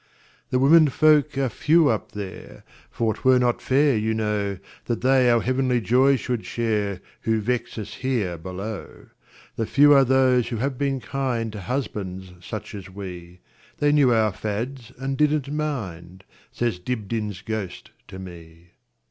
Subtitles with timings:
[0.49, 5.01] "The women folk are few up there; For 't were not fair, you know, That
[5.01, 9.09] they our heavenly joy should shareWho vex us here below.
[9.57, 13.41] The few are those who have been kindTo husbands such as we;
[13.77, 18.71] They knew our fads, and did n't mind,"Says Dibdin's ghost to me.